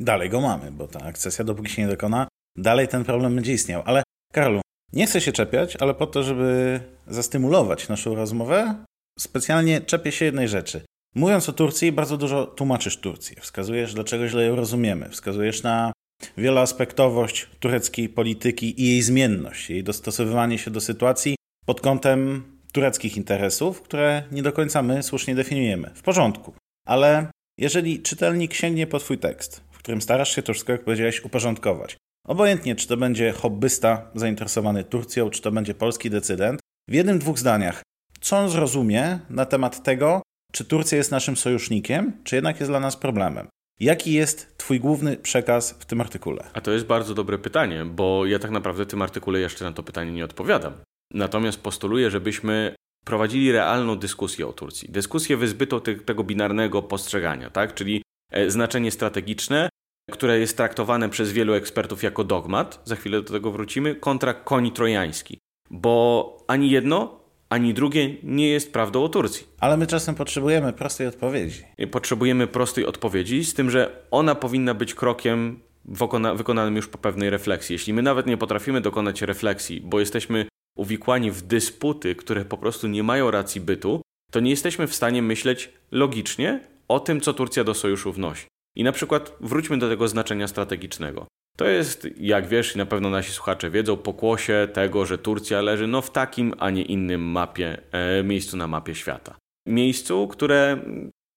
[0.00, 3.82] Dalej go mamy, bo ta akcesja, dopóki się nie dokona, dalej ten problem będzie istniał.
[3.86, 4.02] Ale
[4.32, 4.60] Karlu,
[4.92, 8.74] nie chcę się czepiać, ale po to, żeby zastymulować naszą rozmowę,
[9.18, 10.80] specjalnie czepię się jednej rzeczy.
[11.14, 13.36] Mówiąc o Turcji, bardzo dużo tłumaczysz Turcję.
[13.40, 15.08] Wskazujesz, dlaczego źle ją rozumiemy.
[15.08, 15.92] Wskazujesz na
[16.36, 23.82] wieloaspektowość tureckiej polityki i jej zmienność, jej dostosowywanie się do sytuacji pod kątem tureckich interesów,
[23.82, 25.90] które nie do końca my słusznie definiujemy.
[25.94, 26.54] W porządku.
[26.86, 27.26] Ale
[27.58, 31.96] jeżeli czytelnik sięgnie po Twój tekst, w którym starasz się to wszystko, jak powiedziałeś, uporządkować,
[32.26, 37.38] obojętnie czy to będzie hobbysta zainteresowany Turcją, czy to będzie polski decydent, w jednym, dwóch
[37.38, 37.82] zdaniach,
[38.24, 42.80] co on zrozumie na temat tego, czy Turcja jest naszym sojusznikiem, czy jednak jest dla
[42.80, 43.48] nas problemem.
[43.80, 46.44] Jaki jest Twój główny przekaz w tym artykule?
[46.52, 49.72] A to jest bardzo dobre pytanie, bo ja tak naprawdę w tym artykule jeszcze na
[49.72, 50.72] to pytanie nie odpowiadam.
[51.14, 54.88] Natomiast postuluję, żebyśmy prowadzili realną dyskusję o Turcji.
[54.92, 57.74] Dyskusję wyzbytą te, tego binarnego postrzegania, tak?
[57.74, 59.68] czyli e, znaczenie strategiczne,
[60.10, 64.72] które jest traktowane przez wielu ekspertów jako dogmat, za chwilę do tego wrócimy, kontra koni
[64.72, 65.38] trojański.
[65.70, 67.23] Bo ani jedno,
[67.54, 69.46] ani drugie nie jest prawdą o Turcji.
[69.60, 71.62] Ale my czasem potrzebujemy prostej odpowiedzi.
[71.90, 77.30] Potrzebujemy prostej odpowiedzi, z tym, że ona powinna być krokiem wykona wykonanym już po pewnej
[77.30, 77.72] refleksji.
[77.72, 82.88] Jeśli my nawet nie potrafimy dokonać refleksji, bo jesteśmy uwikłani w dysputy, które po prostu
[82.88, 87.64] nie mają racji bytu, to nie jesteśmy w stanie myśleć logicznie o tym, co Turcja
[87.64, 88.46] do sojuszu wnosi.
[88.76, 91.26] I na przykład wróćmy do tego znaczenia strategicznego.
[91.56, 95.86] To jest, jak wiesz, i na pewno nasi słuchacze wiedzą, pokłosie tego, że Turcja leży
[95.86, 99.36] no, w takim, a nie innym mapie, e, miejscu na mapie świata.
[99.66, 100.78] Miejscu, które,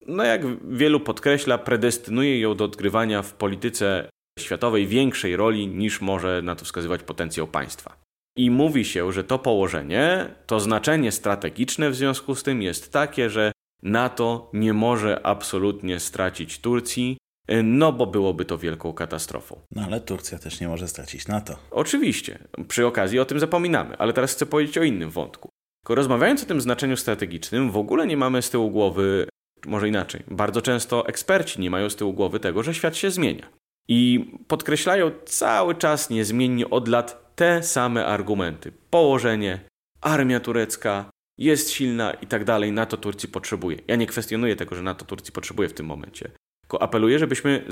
[0.08, 6.42] no jak wielu podkreśla, predestynuje ją do odgrywania w polityce światowej większej roli niż może
[6.42, 7.98] na to wskazywać potencjał państwa.
[8.38, 13.30] I mówi się, że to położenie, to znaczenie strategiczne w związku z tym jest takie,
[13.30, 13.52] że
[13.84, 17.18] NATO nie może absolutnie stracić Turcji,
[17.64, 19.62] no bo byłoby to wielką katastrofą.
[19.72, 21.56] No ale Turcja też nie może stracić NATO.
[21.72, 25.50] Oczywiście, przy okazji o tym zapominamy, ale teraz chcę powiedzieć o innym wątku.
[25.90, 29.28] Rozmawiając o tym znaczeniu strategicznym, w ogóle nie mamy z tyłu głowy,
[29.66, 33.50] może inaczej, bardzo często eksperci nie mają z tyłu głowy tego, że świat się zmienia.
[33.88, 38.72] I podkreślają cały czas niezmiennie od lat te same argumenty.
[38.90, 39.60] Położenie,
[40.02, 43.78] armia turecka jest silna i tak dalej, NATO Turcji potrzebuje.
[43.88, 46.32] Ja nie kwestionuję tego, że NATO Turcji potrzebuje w tym momencie.
[46.80, 47.66] Apeluję, żebyśmy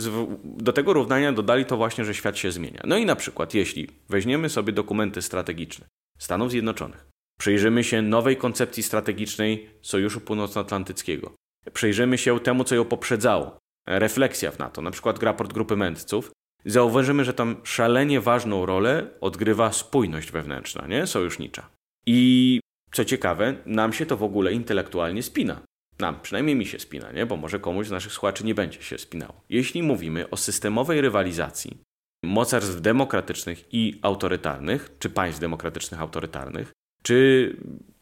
[0.43, 2.81] do tego równania dodali to właśnie, że świat się zmienia.
[2.83, 5.85] No i na przykład, jeśli weźmiemy sobie dokumenty strategiczne
[6.17, 7.07] Stanów Zjednoczonych,
[7.39, 11.31] przyjrzymy się nowej koncepcji strategicznej Sojuszu Północnoatlantyckiego,
[11.73, 16.31] przyjrzymy się temu, co ją poprzedzało, refleksja w NATO, na przykład raport grupy mędrców,
[16.65, 21.07] zauważymy, że tam szalenie ważną rolę odgrywa spójność wewnętrzna, nie?
[21.07, 21.69] sojusznicza.
[22.05, 22.59] I
[22.91, 25.61] co ciekawe, nam się to w ogóle intelektualnie spina.
[25.99, 27.25] Nam, przynajmniej mi się spina, nie?
[27.25, 29.33] bo może komuś z naszych słuchaczy nie będzie się spinało.
[29.49, 31.77] Jeśli mówimy o systemowej rywalizacji
[32.23, 36.71] mocarstw demokratycznych i autorytarnych, czy państw demokratycznych autorytarnych,
[37.03, 37.57] czy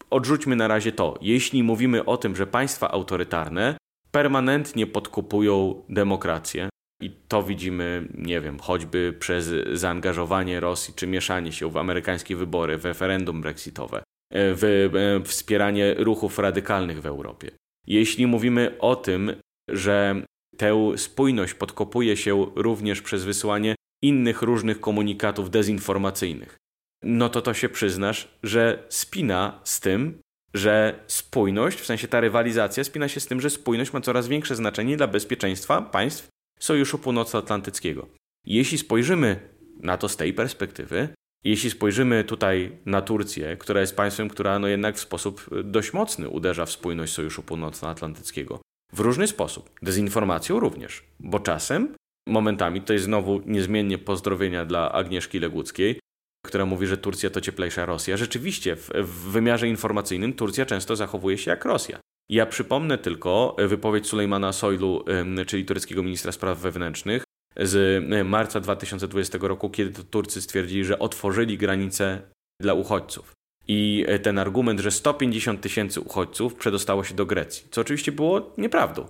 [0.10, 3.77] odrzućmy na razie to, jeśli mówimy o tym, że państwa autorytarne
[4.12, 6.69] permanentnie podkupują demokrację,
[7.01, 12.77] i to widzimy, nie wiem, choćby przez zaangażowanie Rosji czy mieszanie się w amerykańskie wybory,
[12.77, 17.51] w referendum brexitowe, e, w e, wspieranie ruchów radykalnych w Europie.
[17.88, 19.36] Jeśli mówimy o tym,
[19.69, 20.26] że
[20.58, 26.58] tę spójność podkopuje się również przez wysyłanie innych różnych komunikatów dezinformacyjnych,
[27.04, 30.19] no to to się przyznasz, że spina z tym,
[30.54, 34.56] że spójność, w sensie ta rywalizacja, spina się z tym, że spójność ma coraz większe
[34.56, 36.28] znaczenie dla bezpieczeństwa państw
[36.60, 38.08] Sojuszu Północnoatlantyckiego.
[38.46, 41.10] Jeśli spojrzymy na to z tej perspektywy,
[41.43, 46.29] jeśli spojrzymy tutaj na Turcję, która jest państwem, która no jednak w sposób dość mocny
[46.29, 48.62] uderza w spójność Sojuszu Północnoatlantyckiego,
[48.93, 51.95] w różny sposób, dezinformacją również, bo czasem,
[52.27, 55.99] momentami, to jest znowu niezmiennie pozdrowienia dla Agnieszki Leguckiej,
[56.45, 58.17] która mówi, że Turcja to cieplejsza Rosja.
[58.17, 61.99] Rzeczywiście, w, w wymiarze informacyjnym Turcja często zachowuje się jak Rosja.
[62.29, 65.06] Ja przypomnę tylko wypowiedź Sulejmana Soylu,
[65.47, 67.23] czyli tureckiego ministra spraw wewnętrznych,
[67.57, 72.21] z marca 2020 roku, kiedy to Turcy stwierdzili, że otworzyli granice
[72.61, 73.31] dla uchodźców.
[73.67, 79.07] I ten argument, że 150 tysięcy uchodźców przedostało się do Grecji, co oczywiście było nieprawdą.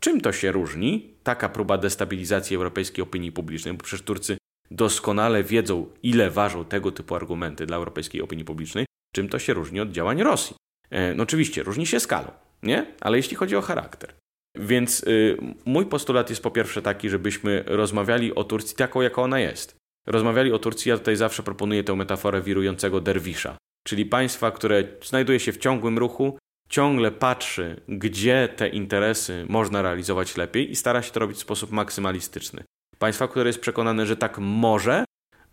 [0.00, 3.74] Czym to się różni, taka próba destabilizacji europejskiej opinii publicznej?
[3.74, 4.36] Bo przecież Turcy
[4.70, 9.80] doskonale wiedzą, ile ważą tego typu argumenty dla europejskiej opinii publicznej, czym to się różni
[9.80, 10.56] od działań Rosji.
[10.90, 12.30] E, no oczywiście, różni się skalą,
[12.62, 12.94] nie?
[13.00, 14.14] Ale jeśli chodzi o charakter.
[14.54, 19.40] Więc y, mój postulat jest po pierwsze taki, żebyśmy rozmawiali o Turcji taką, jaka ona
[19.40, 19.76] jest.
[20.06, 25.40] Rozmawiali o Turcji, ja tutaj zawsze proponuję tę metaforę wirującego derwisza, czyli państwa, które znajduje
[25.40, 26.38] się w ciągłym ruchu,
[26.68, 31.70] ciągle patrzy, gdzie te interesy można realizować lepiej i stara się to robić w sposób
[31.70, 32.64] maksymalistyczny.
[32.98, 35.04] Państwa, które jest przekonane, że tak może,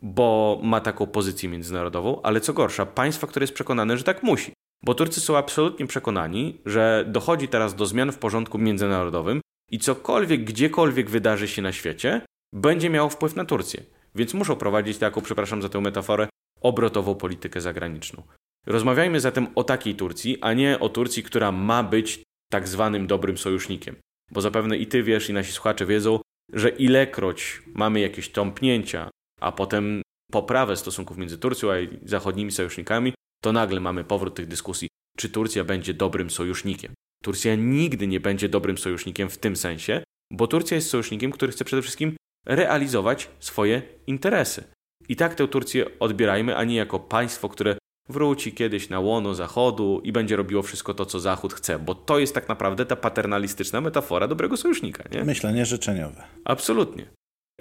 [0.02, 4.54] bo ma taką pozycję międzynarodową, ale co gorsza, państwa, które jest przekonane, że tak musi.
[4.86, 9.41] Bo Turcy są absolutnie przekonani, że dochodzi teraz do zmian w porządku międzynarodowym
[9.72, 12.22] i cokolwiek, gdziekolwiek wydarzy się na świecie,
[12.54, 13.84] będzie miało wpływ na Turcję.
[14.15, 16.28] Więc muszą prowadzić taką, przepraszam za tę metaforę,
[16.62, 18.24] obrotową politykę zagraniczną.
[18.67, 23.38] Rozmawiajmy zatem o takiej Turcji, a nie o Turcji, która ma być tak zwanym dobrym
[23.38, 23.96] sojusznikiem.
[24.32, 26.20] Bo zapewne i ty wiesz, i nasi słuchacze wiedzą,
[26.54, 29.10] że ilekroć mamy jakieś tąpnięcia,
[29.41, 34.88] a potem poprawę stosunków między Turcją a zachodnimi sojusznikami, to nagle mamy powrót tych dyskusji,
[35.17, 36.93] czy Turcja będzie dobrym sojusznikiem.
[37.23, 41.65] Turcja nigdy nie będzie dobrym sojusznikiem w tym sensie, bo Turcja jest sojusznikiem, który chce
[41.65, 44.63] przede wszystkim realizować swoje interesy.
[45.10, 47.77] I tak tę Turcję odbierajmy, a nie jako państwo, które
[48.10, 52.19] wróci kiedyś na łono Zachodu i będzie robiło wszystko to, co Zachód chce, bo to
[52.19, 55.04] jest tak naprawdę ta paternalistyczna metafora dobrego sojusznika.
[55.12, 55.23] Nie?
[55.23, 56.23] Myślenie życzeniowe.
[56.45, 57.06] Absolutnie.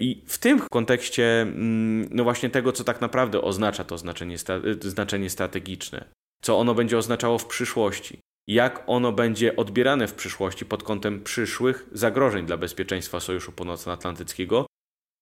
[0.00, 4.36] I w tym kontekście, mm, no właśnie tego, co tak naprawdę oznacza to znaczenie,
[4.80, 6.04] znaczenie strategiczne,
[6.42, 11.88] co ono będzie oznaczało w przyszłości, jak ono będzie odbierane w przyszłości pod kątem przyszłych
[11.92, 14.66] zagrożeń dla bezpieczeństwa Sojuszu Północnoatlantyckiego,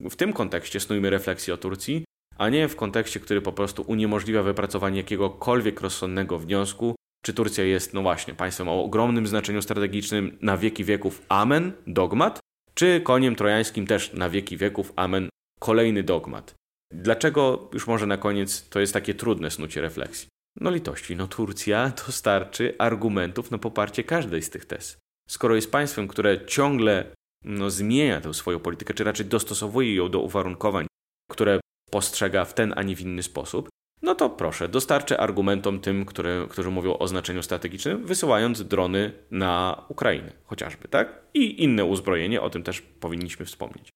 [0.00, 2.04] w tym kontekście snujmy refleksję o Turcji,
[2.36, 7.94] a nie w kontekście, który po prostu uniemożliwia wypracowanie jakiegokolwiek rozsądnego wniosku, czy Turcja jest,
[7.94, 12.40] no właśnie, państwem o ogromnym znaczeniu strategicznym na wieki wieków, amen, dogmat,
[12.78, 15.28] czy koniem trojańskim też na wieki wieków, amen,
[15.60, 16.54] kolejny dogmat.
[16.92, 20.28] Dlaczego, już może na koniec, to jest takie trudne snucie refleksji?
[20.60, 24.98] No litości, no Turcja dostarczy argumentów na poparcie każdej z tych tez.
[25.28, 27.14] Skoro jest państwem, które ciągle
[27.44, 30.86] no, zmienia tę swoją politykę, czy raczej dostosowuje ją do uwarunkowań,
[31.30, 31.60] które
[31.90, 33.68] postrzega w ten, a nie w inny sposób,
[34.02, 39.84] no to proszę, dostarczę argumentom tym, które, którzy mówią o znaczeniu strategicznym, wysyłając drony na
[39.88, 41.20] Ukrainę chociażby, tak?
[41.34, 43.88] I inne uzbrojenie, o tym też powinniśmy wspomnieć.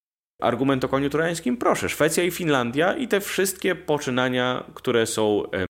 [0.43, 1.57] Argument o koniu trojańskim?
[1.57, 5.67] Proszę, Szwecja i Finlandia i te wszystkie poczynania, które są e,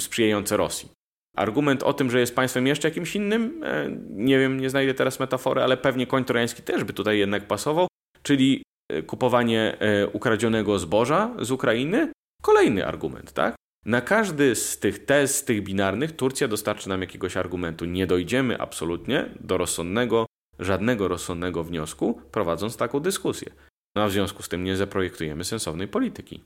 [0.00, 0.88] sprzyjające Rosji.
[1.36, 5.20] Argument o tym, że jest państwem jeszcze jakimś innym, e, nie wiem, nie znajdę teraz
[5.20, 7.86] metafory, ale pewnie koń trojański też by tutaj jednak pasował,
[8.22, 8.62] czyli
[8.92, 12.12] e, kupowanie e, ukradzionego zboża z Ukrainy.
[12.42, 13.54] Kolejny argument, tak?
[13.84, 17.84] Na każdy z tych tez, tych binarnych, Turcja dostarczy nam jakiegoś argumentu.
[17.84, 20.26] Nie dojdziemy absolutnie do rozsądnego,
[20.58, 23.52] żadnego rozsądnego wniosku, prowadząc taką dyskusję.
[23.96, 26.44] No a w związku z tym nie zaprojektujemy sensownej polityki.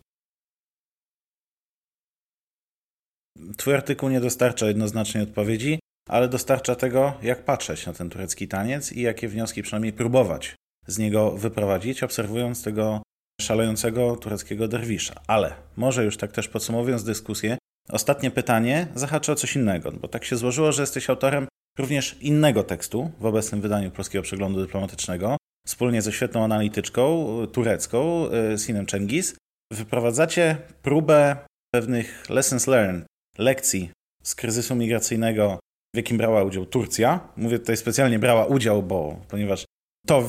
[3.56, 8.92] Twój artykuł nie dostarcza jednoznacznej odpowiedzi, ale dostarcza tego, jak patrzeć na ten turecki taniec
[8.92, 10.54] i jakie wnioski przynajmniej próbować
[10.86, 13.02] z niego wyprowadzić, obserwując tego
[13.42, 15.14] szalejącego tureckiego derwisza.
[15.26, 20.24] Ale może już tak też podsumowując dyskusję, ostatnie pytanie zahacza o coś innego, bo tak
[20.24, 21.46] się złożyło, że jesteś autorem
[21.78, 28.58] również innego tekstu w obecnym wydaniu Polskiego Przeglądu Dyplomatycznego, wspólnie ze świetną analityczką turecką, y,
[28.58, 29.36] Sinem Cengiz,
[29.72, 31.36] wyprowadzacie próbę
[31.74, 33.06] pewnych lessons learned,
[33.38, 33.90] lekcji
[34.22, 35.58] z kryzysu migracyjnego,
[35.94, 37.20] w jakim brała udział Turcja.
[37.36, 39.64] Mówię tutaj specjalnie brała udział, bo ponieważ
[40.06, 40.28] to,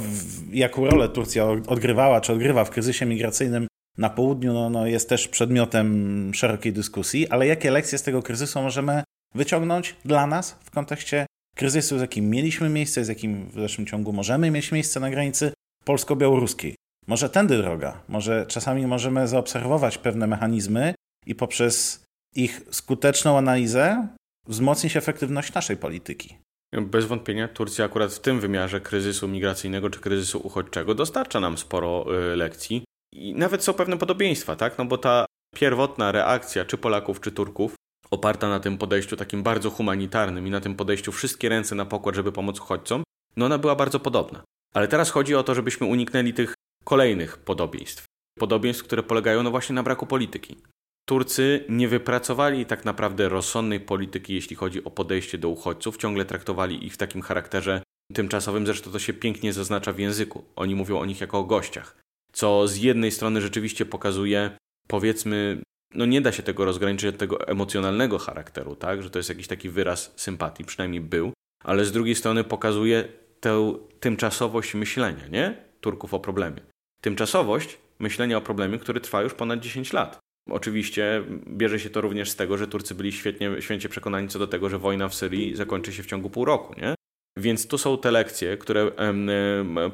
[0.51, 5.27] jaką rolę Turcja odgrywała czy odgrywa w kryzysie migracyjnym na południu, no, no jest też
[5.27, 9.03] przedmiotem szerokiej dyskusji, ale jakie lekcje z tego kryzysu możemy
[9.35, 14.13] wyciągnąć dla nas w kontekście kryzysu, z jakim mieliśmy miejsce, z jakim w dalszym ciągu
[14.13, 15.53] możemy mieć miejsce na granicy
[15.85, 16.75] polsko-białoruskiej.
[17.07, 20.93] Może tędy droga, może czasami możemy zaobserwować pewne mechanizmy
[21.25, 22.03] i poprzez
[22.35, 24.07] ich skuteczną analizę
[24.47, 26.37] wzmocnić efektywność naszej polityki.
[26.81, 32.05] Bez wątpienia Turcja akurat w tym wymiarze kryzysu migracyjnego czy kryzysu uchodźczego dostarcza nam sporo
[32.33, 32.83] y, lekcji
[33.13, 34.77] i nawet są pewne podobieństwa, tak?
[34.77, 37.75] No bo ta pierwotna reakcja czy Polaków, czy Turków
[38.11, 42.15] oparta na tym podejściu takim bardzo humanitarnym i na tym podejściu wszystkie ręce na pokład,
[42.15, 43.03] żeby pomóc uchodźcom,
[43.35, 44.43] no ona była bardzo podobna.
[44.73, 48.05] Ale teraz chodzi o to, żebyśmy uniknęli tych kolejnych podobieństw.
[48.39, 50.57] Podobieństw, które polegają no właśnie na braku polityki.
[51.05, 56.85] Turcy nie wypracowali tak naprawdę rozsądnej polityki, jeśli chodzi o podejście do uchodźców, ciągle traktowali
[56.85, 60.43] ich w takim charakterze tymczasowym, zresztą to się pięknie zaznacza w języku.
[60.55, 61.97] Oni mówią o nich jako o gościach,
[62.33, 65.61] co z jednej strony rzeczywiście pokazuje, powiedzmy,
[65.93, 69.47] no nie da się tego rozgraniczyć od tego emocjonalnego charakteru, tak, że to jest jakiś
[69.47, 73.07] taki wyraz sympatii, przynajmniej był, ale z drugiej strony pokazuje
[73.39, 75.57] tę tymczasowość myślenia, nie?
[75.81, 76.61] Turków o problemie.
[77.01, 80.19] Tymczasowość myślenia o problemie, który trwa już ponad 10 lat.
[80.49, 84.47] Oczywiście bierze się to również z tego, że Turcy byli świetnie, święcie przekonani co do
[84.47, 86.95] tego, że wojna w Syrii zakończy się w ciągu pół roku, nie?
[87.37, 88.91] Więc tu są te lekcje, które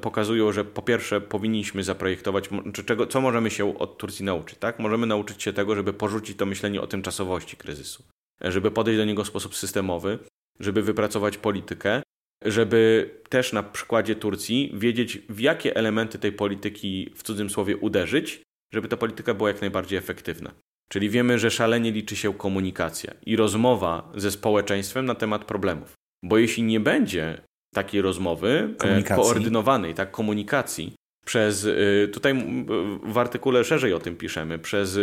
[0.02, 4.80] pokazują, że po pierwsze powinniśmy zaprojektować, czy czego, co możemy się od Turcji nauczyć, tak?
[4.80, 8.04] Możemy nauczyć się tego, żeby porzucić to myślenie o tymczasowości kryzysu,
[8.42, 10.20] żeby podejść do niego w sposób systemowy,
[10.60, 12.02] żeby wypracować politykę,
[12.46, 18.42] żeby też na przykładzie Turcji wiedzieć, w jakie elementy tej polityki w cudzym słowie uderzyć,
[18.73, 20.51] żeby ta polityka była jak najbardziej efektywna.
[20.89, 25.93] Czyli wiemy, że szalenie liczy się komunikacja i rozmowa ze społeczeństwem na temat problemów.
[26.23, 27.41] Bo jeśli nie będzie
[27.73, 30.93] takiej rozmowy e, koordynowanej, tak, komunikacji
[31.25, 32.55] przez, e, tutaj
[33.03, 34.99] w artykule szerzej o tym piszemy, przez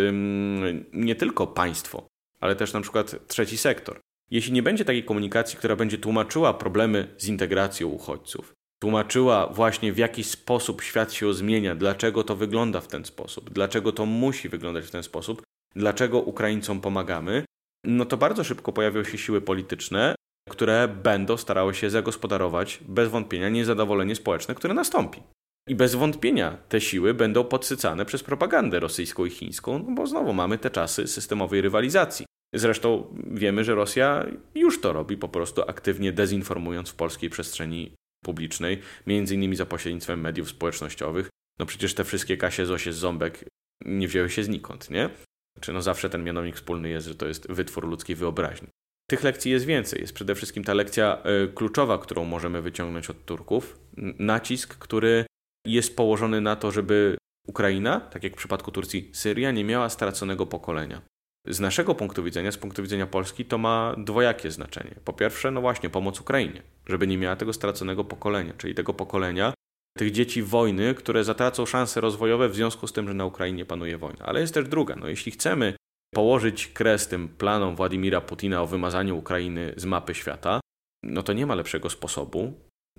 [0.92, 2.06] nie tylko państwo,
[2.40, 4.00] ale też na przykład trzeci sektor.
[4.30, 8.52] Jeśli nie będzie takiej komunikacji, która będzie tłumaczyła problemy z integracją uchodźców,
[8.82, 13.92] tłumaczyła właśnie w jaki sposób świat się zmienia, dlaczego to wygląda w ten sposób, dlaczego
[13.92, 15.42] to musi wyglądać w ten sposób,
[15.76, 17.44] dlaczego Ukraińcom pomagamy,
[17.84, 20.14] no to bardzo szybko pojawią się siły polityczne,
[20.50, 25.22] które będą starały się zagospodarować bez wątpienia niezadowolenie społeczne, które nastąpi.
[25.68, 30.32] I bez wątpienia te siły będą podsycane przez propagandę rosyjską i chińską, no bo znowu
[30.32, 32.26] mamy te czasy systemowej rywalizacji.
[32.54, 37.92] Zresztą wiemy, że Rosja już to robi, po prostu aktywnie dezinformując w polskiej przestrzeni
[38.26, 41.28] publicznej, między innymi za pośrednictwem mediów społecznościowych.
[41.58, 43.44] No przecież te wszystkie Kasie, Zosie Ząbek
[43.84, 45.10] nie wzięły się znikąd, nie?
[45.56, 48.68] Znaczy, no zawsze ten mianownik wspólny jest, że to jest wytwór ludzkiej wyobraźni.
[49.10, 50.00] Tych lekcji jest więcej.
[50.00, 53.78] Jest przede wszystkim ta lekcja y, kluczowa, którą możemy wyciągnąć od Turków.
[54.18, 55.26] Nacisk, który
[55.66, 60.46] jest położony na to, żeby Ukraina, tak jak w przypadku Turcji, Syria, nie miała straconego
[60.46, 61.02] pokolenia.
[61.46, 64.94] Z naszego punktu widzenia, z punktu widzenia Polski, to ma dwojakie znaczenie.
[65.04, 69.54] Po pierwsze, no właśnie, pomoc Ukrainie, żeby nie miała tego straconego pokolenia, czyli tego pokolenia
[69.98, 73.98] tych dzieci wojny, które zatracą szanse rozwojowe w związku z tym, że na Ukrainie panuje
[73.98, 74.24] wojna.
[74.24, 74.96] Ale jest też druga.
[74.96, 75.76] No, jeśli chcemy
[76.14, 80.60] położyć kres tym planom Władimira Putina o wymazaniu Ukrainy z mapy świata,
[81.02, 82.52] no to nie ma lepszego sposobu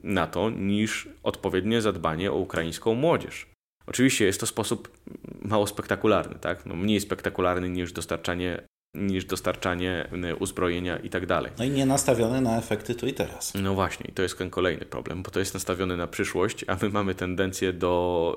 [0.03, 3.47] na to niż odpowiednie zadbanie o ukraińską młodzież.
[3.87, 4.97] Oczywiście jest to sposób
[5.41, 6.65] mało spektakularny, tak?
[6.65, 8.61] No mniej spektakularny niż dostarczanie,
[8.95, 11.51] niż dostarczanie y, uzbrojenia i tak dalej.
[11.57, 13.53] No i nie nastawiony na efekty tu i teraz.
[13.53, 16.77] No właśnie, i to jest ten kolejny problem, bo to jest nastawione na przyszłość, a
[16.81, 18.35] my mamy tendencję do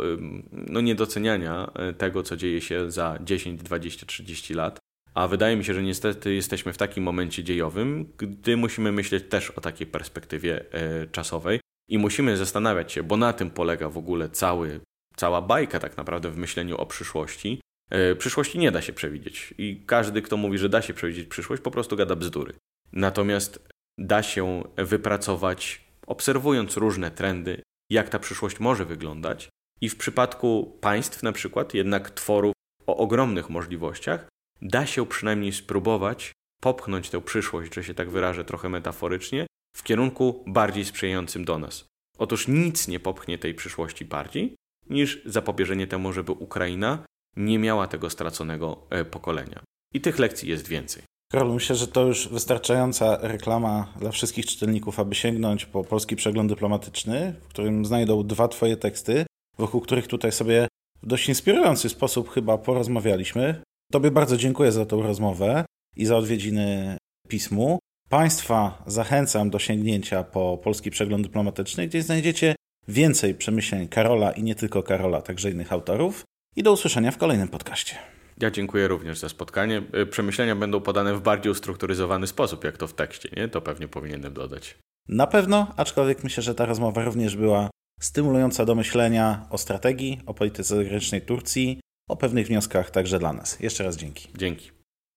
[0.53, 4.79] no, niedoceniania y, tego, co dzieje się za 10, 20, 30 lat.
[5.15, 9.51] A wydaje mi się, że niestety jesteśmy w takim momencie dziejowym, gdy musimy myśleć też
[9.51, 10.65] o takiej perspektywie
[11.05, 14.81] y, czasowej i musimy zastanawiać się, bo na tym polega w ogóle cały
[15.17, 17.61] cała bajka tak naprawdę w myśleniu o przyszłości.
[17.91, 21.63] E, przyszłości nie da się przewidzieć i każdy, kto mówi, że da się przewidzieć przyszłość,
[21.63, 22.55] po prostu gada bzdury.
[22.93, 29.49] Natomiast da się wypracować, obserwując różne trendy, jak ta przyszłość może wyglądać.
[29.81, 32.53] I w przypadku państw, na przykład, jednak tworów
[32.87, 34.29] o ogromnych możliwościach,
[34.63, 39.47] da się przynajmniej spróbować popchnąć tę przyszłość, że się tak wyrażę trochę metaforycznie,
[39.77, 41.85] w kierunku bardziej sprzyjającym do nas.
[42.19, 44.55] Otóż nic nie popchnie tej przyszłości bardziej
[44.91, 47.05] niż zapobieżenie temu, żeby Ukraina
[47.37, 49.63] nie miała tego straconego e, pokolenia.
[49.95, 51.03] I tych lekcji jest więcej.
[51.33, 56.51] Karol, myślę, że to już wystarczająca reklama dla wszystkich czytelników, aby sięgnąć po polski przegląd
[56.51, 59.27] dyplomatyczny, w którym znajdą dwa Twoje teksty,
[59.59, 60.69] wokół których tutaj sobie
[61.03, 63.63] w dość inspirujący sposób chyba porozmawialiśmy.
[63.93, 65.65] Tobie bardzo dziękuję za tę rozmowę
[65.97, 66.97] i za odwiedziny
[67.29, 67.79] pismu.
[68.09, 72.55] Państwa zachęcam do sięgnięcia po polski przegląd dyplomatyczny, gdzie znajdziecie
[72.89, 76.25] więcej przemyśleń Karola i nie tylko Karola, także innych autorów.
[76.57, 77.97] I do usłyszenia w kolejnym podcaście.
[78.41, 79.83] Ja dziękuję również za spotkanie.
[80.03, 83.49] Y, przemyślenia będą podane w bardziej ustrukturyzowany sposób, jak to w tekście, nie?
[83.49, 84.79] To pewnie powinienem dodać.
[85.09, 87.71] Na pewno, aczkolwiek myślę, że ta rozmowa również była
[88.01, 93.61] stymulująca do myślenia o strategii, o polityce zagranicznej Turcji, o pewnych wnioskach także dla nas.
[93.61, 94.29] Jeszcze raz dzięki.
[94.37, 94.80] Dzięki.